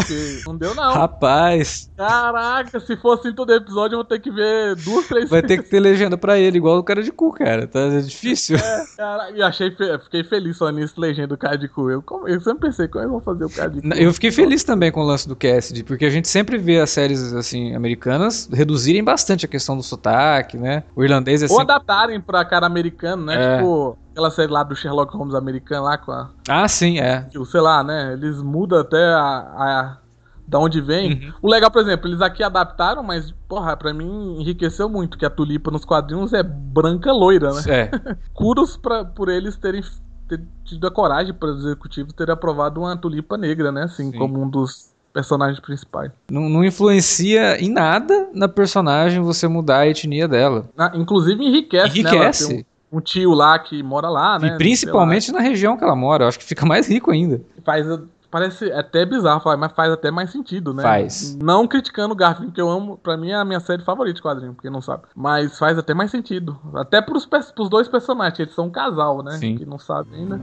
[0.46, 0.92] não deu não.
[0.92, 5.42] Rapaz, Caraca, se for assim todo episódio, eu vou ter que ver duas, três vai
[5.42, 7.66] ter que ter legenda pra ele, igual o cara de cu, cara.
[7.66, 8.56] Tá é difícil.
[8.96, 9.70] Caraca, e achei,
[10.02, 11.90] fiquei feliz só nisso, legenda do cara de cu.
[11.90, 13.94] Eu, eu sempre pensei, como é que eu vou fazer o cara de cu?
[13.96, 16.90] Eu fiquei feliz também com o lance do Cassidy, porque a gente sempre vê as
[16.90, 20.82] séries assim americanas reduzirem bastante a questão do sotaque, né?
[20.96, 21.66] O irlandês é Ou sempre...
[22.04, 23.34] adaptarem pra cara americano, né?
[23.34, 23.56] É.
[23.56, 26.30] Tipo, aquela série lá do Sherlock Holmes americano lá com a.
[26.48, 27.28] Ah, sim, é.
[27.50, 28.12] Sei lá, né?
[28.12, 29.20] Eles mudam até a.
[29.56, 29.98] a-
[30.46, 31.14] da onde vem.
[31.14, 31.32] Uhum.
[31.40, 35.30] O legal, por exemplo, eles aqui adaptaram, mas, porra, pra mim enriqueceu muito, que a
[35.30, 37.62] tulipa nos quadrinhos é branca loira, né?
[37.66, 37.90] É.
[38.34, 39.82] Curos pra, por eles terem
[40.28, 43.84] ter tido a coragem para os executivos terem aprovado uma tulipa negra, né?
[43.84, 44.18] Assim, Sim.
[44.18, 46.10] como um dos personagens principais.
[46.28, 50.68] Não, não influencia em nada na personagem você mudar a etnia dela.
[50.76, 52.10] Na- inclusive enriquece, né?
[52.10, 52.48] Enriquece.
[52.48, 54.48] tem um, um tio lá que mora lá, né?
[54.48, 56.24] e principalmente na região que ela mora.
[56.24, 57.40] Eu acho que fica mais rico ainda.
[57.64, 57.86] Faz
[58.28, 60.82] parece até bizarro falar, mas faz até mais sentido, né?
[60.82, 61.36] Faz.
[61.40, 64.22] Não criticando o Garfield, que eu amo, pra mim é a minha série favorita de
[64.22, 65.04] quadrinho, porque não sabe.
[65.14, 66.58] Mas faz até mais sentido.
[66.74, 67.24] Até pros,
[67.54, 69.38] pros dois personagens, eles são um casal, né?
[69.38, 69.56] Sim.
[69.56, 70.40] Que não sabe ainda.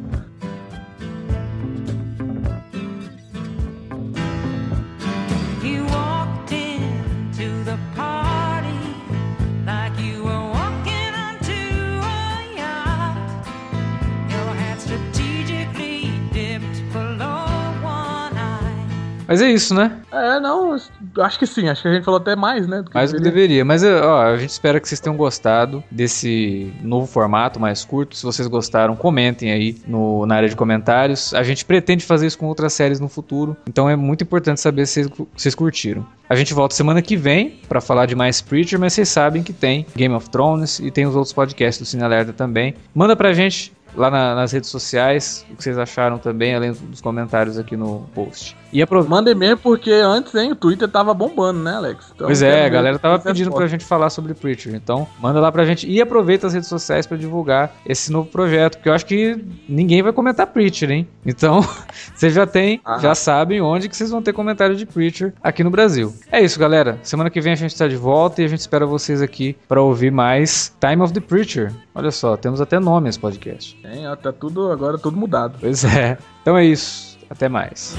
[19.32, 19.94] Mas é isso, né?
[20.12, 20.76] É, não,
[21.20, 21.70] acho que sim.
[21.70, 22.82] Acho que a gente falou até mais, né?
[22.82, 23.64] do que Mais do que deveria.
[23.64, 28.14] Mas ó, a gente espera que vocês tenham gostado desse novo formato mais curto.
[28.18, 31.34] Se vocês gostaram, comentem aí no, na área de comentários.
[31.34, 33.56] A gente pretende fazer isso com outras séries no futuro.
[33.70, 36.06] Então é muito importante saber se vocês, curtiram.
[36.30, 39.54] A gente volta semana que vem pra falar de mais Preacher, mas vocês sabem que
[39.54, 42.76] tem Game of Thrones e tem os outros podcasts do Cine Alerta também.
[42.94, 47.00] Manda pra gente lá na- nas redes sociais o que vocês acharam também, além dos
[47.00, 48.58] comentários aqui no post.
[48.72, 49.10] E aproveita.
[49.10, 52.12] Mandem mesmo, porque antes, hein, o Twitter tava bombando, né, Alex?
[52.16, 54.74] Então, Pois é, a galera tava essa pedindo pra gente falar sobre Preacher.
[54.76, 58.78] Então, manda lá pra gente e aproveita as redes sociais pra divulgar esse novo projeto,
[58.78, 61.08] porque eu acho que ninguém vai comentar Preacher, hein?
[61.26, 61.62] Então,
[62.16, 62.98] vocês já tem, Ah.
[63.00, 66.14] já sabem onde que vocês vão ter comentário de Preacher aqui no Brasil.
[66.32, 67.00] É isso, galera.
[67.04, 69.82] Semana que vem a gente tá de volta e a gente espera vocês aqui pra
[69.82, 71.74] ouvir mais Time of the Preacher.
[71.94, 73.78] Olha só, temos até nome esse podcast.
[73.84, 75.58] Hein, ó, tá tudo, agora tudo mudado.
[75.60, 76.18] Pois é.
[76.42, 77.18] Então é isso.
[77.30, 77.96] Até mais.